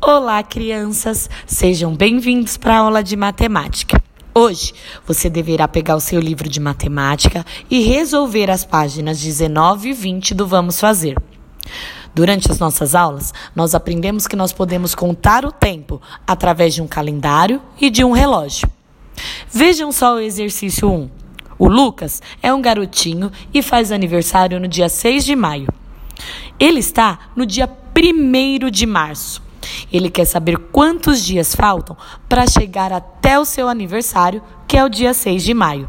Olá, 0.00 0.44
crianças! 0.44 1.28
Sejam 1.44 1.92
bem-vindos 1.92 2.56
para 2.56 2.76
a 2.76 2.78
aula 2.78 3.02
de 3.02 3.16
matemática. 3.16 4.00
Hoje 4.32 4.72
você 5.04 5.28
deverá 5.28 5.66
pegar 5.66 5.96
o 5.96 6.00
seu 6.00 6.20
livro 6.20 6.48
de 6.48 6.60
matemática 6.60 7.44
e 7.68 7.80
resolver 7.80 8.48
as 8.48 8.64
páginas 8.64 9.18
19 9.20 9.88
e 9.88 9.92
20 9.92 10.34
do 10.36 10.46
Vamos 10.46 10.78
Fazer. 10.78 11.16
Durante 12.14 12.48
as 12.50 12.60
nossas 12.60 12.94
aulas, 12.94 13.34
nós 13.56 13.74
aprendemos 13.74 14.28
que 14.28 14.36
nós 14.36 14.52
podemos 14.52 14.94
contar 14.94 15.44
o 15.44 15.50
tempo 15.50 16.00
através 16.24 16.74
de 16.74 16.80
um 16.80 16.86
calendário 16.86 17.60
e 17.80 17.90
de 17.90 18.04
um 18.04 18.12
relógio. 18.12 18.70
Vejam 19.50 19.90
só 19.90 20.14
o 20.14 20.20
exercício 20.20 20.88
1. 20.88 21.10
O 21.58 21.68
Lucas 21.68 22.22
é 22.40 22.54
um 22.54 22.62
garotinho 22.62 23.32
e 23.52 23.60
faz 23.62 23.90
aniversário 23.90 24.60
no 24.60 24.68
dia 24.68 24.88
6 24.88 25.24
de 25.24 25.34
maio. 25.34 25.66
Ele 26.58 26.78
está 26.78 27.30
no 27.34 27.44
dia 27.44 27.68
1 27.96 28.70
de 28.70 28.86
março. 28.86 29.47
Ele 29.92 30.10
quer 30.10 30.24
saber 30.24 30.58
quantos 30.58 31.24
dias 31.24 31.54
faltam 31.54 31.96
para 32.28 32.46
chegar 32.46 32.92
até 32.92 33.38
o 33.38 33.44
seu 33.44 33.68
aniversário, 33.68 34.42
que 34.66 34.76
é 34.76 34.84
o 34.84 34.88
dia 34.88 35.14
6 35.14 35.42
de 35.42 35.54
maio. 35.54 35.88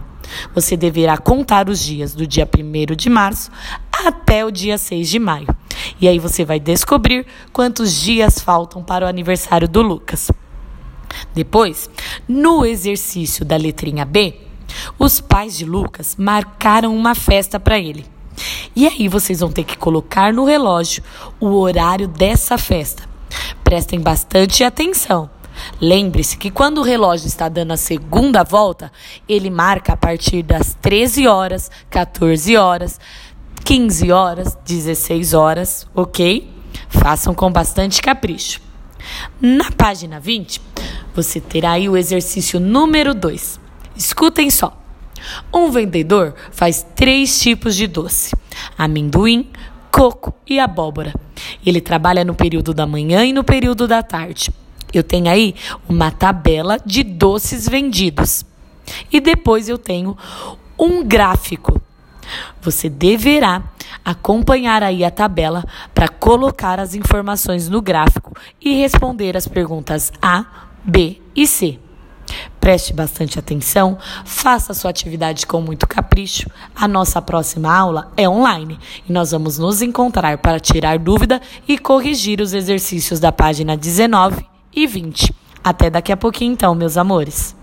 Você 0.54 0.78
deverá 0.78 1.18
contar 1.18 1.70
os 1.70 1.80
dias 1.80 2.14
do 2.14 2.28
dia 2.28 2.48
1 2.48 2.96
de 2.96 3.10
março 3.10 3.52
até 3.92 4.46
o 4.46 4.52
dia 4.52 4.78
6 4.78 5.10
de 5.10 5.20
maio. 5.20 5.48
E 6.00 6.08
aí 6.08 6.20
você 6.20 6.46
vai 6.46 6.60
descobrir 6.60 7.26
quantos 7.52 7.94
dias 7.94 8.40
faltam 8.40 8.84
para 8.84 9.06
o 9.06 9.10
aniversário 9.10 9.68
do 9.68 9.82
Lucas. 9.82 10.32
Depois, 11.34 11.90
no 12.28 12.66
exercício 12.66 13.44
da 13.44 13.58
letrinha 13.58 14.06
B, 14.06 14.36
os 14.98 15.20
pais 15.20 15.58
de 15.58 15.66
Lucas 15.66 16.16
marcaram 16.18 16.96
uma 16.96 17.16
festa 17.16 17.60
para 17.60 17.80
ele. 17.80 18.06
E 18.76 18.88
aí 18.88 19.08
vocês 19.08 19.40
vão 19.40 19.52
ter 19.52 19.64
que 19.64 19.78
colocar 19.78 20.32
no 20.32 20.46
relógio 20.46 21.04
o 21.40 21.48
horário 21.48 22.08
dessa 22.08 22.58
festa. 22.58 23.09
Prestem 23.70 24.00
bastante 24.00 24.64
atenção. 24.64 25.30
Lembre-se 25.80 26.36
que 26.38 26.50
quando 26.50 26.80
o 26.80 26.84
relógio 26.84 27.28
está 27.28 27.48
dando 27.48 27.72
a 27.72 27.78
segunda 27.78 28.44
volta, 28.44 28.92
ele 29.28 29.52
marca 29.52 29.94
a 29.94 29.96
partir 29.96 30.42
das 30.42 30.76
13 30.82 31.28
horas, 31.28 31.70
14 31.88 32.58
horas, 32.58 33.00
15 33.64 34.12
horas, 34.12 34.58
16 34.66 35.36
horas, 35.36 35.88
ok? 35.94 36.52
Façam 36.90 37.36
com 37.36 37.52
bastante 37.52 38.02
capricho. 38.02 38.60
Na 39.40 39.70
página 39.72 40.20
20, 40.20 40.60
você 41.14 41.40
terá 41.40 41.74
aí 41.74 41.88
o 41.88 41.96
exercício 41.96 42.60
número 42.60 43.14
2. 43.14 43.60
Escutem 43.96 44.50
só. 44.50 44.76
Um 45.54 45.70
vendedor 45.70 46.34
faz 46.52 46.84
três 46.96 47.40
tipos 47.40 47.76
de 47.76 47.86
doce: 47.86 48.36
amendoim, 48.76 49.48
coco 49.92 50.34
e 50.48 50.60
abóbora. 50.60 51.14
Ele 51.66 51.82
trabalha 51.82 52.24
no 52.24 52.36
período 52.36 52.74
da 52.74 52.86
manhã 52.86 53.26
e 53.26 53.34
no 53.34 53.44
período 53.44 53.88
da 53.88 54.02
tarde. 54.02 54.52
Eu 54.94 55.04
tenho 55.04 55.30
aí 55.30 55.56
uma 55.88 56.12
tabela 56.12 56.80
de 56.84 57.04
doces 57.04 57.68
vendidos. 57.68 58.46
E 59.12 59.20
depois 59.20 59.70
eu 59.70 59.78
tenho 59.78 60.18
um 60.78 61.04
gráfico. 61.04 61.80
Você 62.62 62.90
deverá 62.90 63.64
acompanhar 64.04 64.82
aí 64.82 65.04
a 65.04 65.12
tabela 65.12 65.64
para 65.94 66.08
colocar 66.08 66.80
as 66.80 66.96
informações 66.96 67.70
no 67.70 67.82
gráfico 67.82 68.34
e 68.62 68.76
responder 68.76 69.36
as 69.36 69.48
perguntas 69.48 70.12
A, 70.22 70.46
B 70.84 71.22
e 71.36 71.46
C. 71.46 71.80
Preste 72.60 72.94
bastante 72.94 73.40
atenção, 73.40 73.98
faça 74.26 74.74
sua 74.74 74.92
atividade 74.92 75.46
com 75.48 75.62
muito 75.62 75.88
capricho. 75.88 76.50
A 76.76 76.88
nossa 76.88 77.22
próxima 77.22 77.74
aula 77.76 78.12
é 78.18 78.28
online 78.28 78.78
e 79.08 79.12
nós 79.12 79.32
vamos 79.32 79.58
nos 79.58 79.82
encontrar 79.82 80.38
para 80.40 80.60
tirar 80.60 81.00
dúvida 81.00 81.42
e 81.68 81.78
corrigir 81.78 82.42
os 82.42 82.54
exercícios 82.54 83.20
da 83.20 83.32
página 83.32 83.78
19 83.78 84.46
e 84.76 84.86
20. 84.86 85.34
Até 85.64 85.90
daqui 85.90 86.12
a 86.12 86.18
pouquinho, 86.18 86.54
então, 86.54 86.74
meus 86.76 86.98
amores. 86.98 87.59